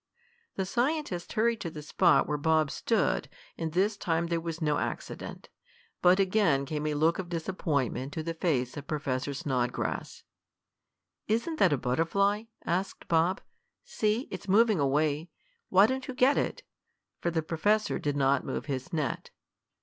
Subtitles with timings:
[0.55, 4.79] The scientist hurried to the spot where Bob stood, and this time there was no
[4.79, 5.47] accident.
[6.01, 10.23] But again came a look of disappointment to the face of Professor Snodgrass.
[11.27, 13.41] "Isn't that a butterfly?" asked Bob.
[13.85, 15.29] "See, it's moving away.
[15.69, 16.63] Why don't you get it?"
[17.19, 19.29] for the professor did not move his net.